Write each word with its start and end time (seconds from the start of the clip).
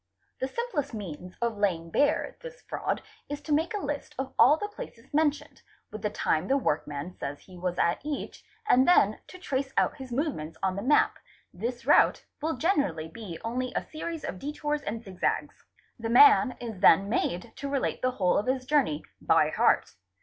The 0.39 0.47
simplest 0.47 0.95
means 0.95 1.37
of 1.43 1.59
laying 1.59 1.91
bare 1.91 2.35
this 2.41 2.63
fraud 2.63 3.03
is 3.29 3.39
to 3.41 3.53
make 3.53 3.75
a 3.75 3.85
list 3.85 4.15
of 4.17 4.33
all 4.39 4.57
the 4.57 4.67
places 4.67 5.13
mentioned, 5.13 5.61
with 5.91 6.01
the 6.01 6.09
time 6.09 6.47
the 6.47 6.57
workman 6.57 7.13
says 7.19 7.41
he 7.41 7.55
was 7.55 7.77
at 7.77 7.99
each, 8.03 8.43
and 8.67 8.87
then 8.87 9.19
to 9.27 9.37
trace 9.37 9.71
out 9.77 9.97
his 9.97 10.11
movements 10.11 10.57
on 10.63 10.75
the 10.75 10.81
map; 10.81 11.19
this 11.53 11.85
route 11.85 12.25
will 12.41 12.57
generally 12.57 13.09
be 13.09 13.37
only 13.43 13.73
a 13.75 13.83
series 13.85 14.25
of 14.25 14.39
detours 14.39 14.81
and 14.81 15.03
zig 15.03 15.19
zags. 15.19 15.63
The 15.99 16.09
man 16.09 16.57
is 16.59 16.79
then 16.79 17.07
made 17.07 17.51
to 17.57 17.69
relate 17.69 18.01
the 18.01 18.09
whole 18.09 18.39
of 18.39 18.47
his 18.47 18.65
journey, 18.65 19.05
by 19.21 19.51
heart. 19.51 19.91